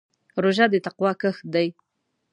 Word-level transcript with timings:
روژه 0.41 0.65
د 0.71 0.75
تقوا 0.85 1.11
کښت 1.21 1.43
دی. 1.53 1.67